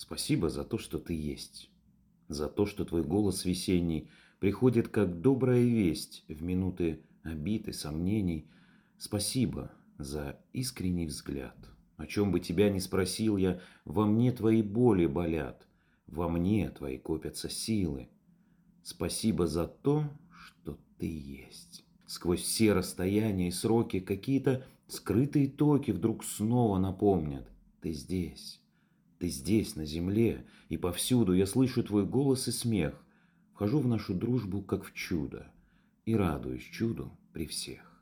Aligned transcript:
Спасибо 0.00 0.48
за 0.48 0.62
то, 0.62 0.78
что 0.78 1.00
ты 1.00 1.12
есть. 1.12 1.70
За 2.28 2.48
то, 2.48 2.66
что 2.66 2.84
твой 2.84 3.02
голос 3.02 3.44
весенний 3.44 4.08
приходит 4.38 4.86
как 4.86 5.20
добрая 5.20 5.60
весть 5.60 6.24
в 6.28 6.40
минуты 6.40 7.00
обид 7.24 7.66
и 7.66 7.72
сомнений. 7.72 8.48
Спасибо 8.96 9.72
за 9.98 10.38
искренний 10.52 11.06
взгляд. 11.06 11.56
О 11.96 12.06
чем 12.06 12.30
бы 12.30 12.38
тебя 12.38 12.70
ни 12.70 12.78
спросил 12.78 13.36
я, 13.36 13.60
во 13.84 14.06
мне 14.06 14.30
твои 14.30 14.62
боли 14.62 15.06
болят, 15.06 15.66
во 16.06 16.28
мне 16.28 16.70
твои 16.70 16.96
копятся 16.96 17.48
силы. 17.48 18.08
Спасибо 18.84 19.48
за 19.48 19.66
то, 19.66 20.04
что 20.30 20.78
ты 20.98 21.06
есть. 21.06 21.84
Сквозь 22.06 22.42
все 22.42 22.72
расстояния 22.72 23.48
и 23.48 23.50
сроки 23.50 23.98
какие-то 23.98 24.64
скрытые 24.86 25.48
токи 25.48 25.90
вдруг 25.90 26.22
снова 26.22 26.78
напомнят. 26.78 27.50
Ты 27.80 27.92
здесь, 27.92 28.60
ты 29.18 29.28
здесь, 29.28 29.76
на 29.76 29.84
земле, 29.84 30.46
и 30.68 30.76
повсюду 30.76 31.32
я 31.32 31.46
слышу 31.46 31.82
твой 31.82 32.06
голос 32.06 32.48
и 32.48 32.52
смех. 32.52 32.94
Вхожу 33.52 33.80
в 33.80 33.88
нашу 33.88 34.14
дружбу, 34.14 34.62
как 34.62 34.84
в 34.84 34.94
чудо, 34.94 35.50
и 36.04 36.14
радуюсь 36.14 36.62
чуду 36.62 37.10
при 37.32 37.46
всех. 37.46 37.97